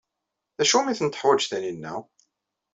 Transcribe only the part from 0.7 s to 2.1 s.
umi ten-teḥwaj Taninna?